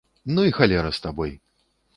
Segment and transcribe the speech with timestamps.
[0.37, 1.37] Ну і халера з табой!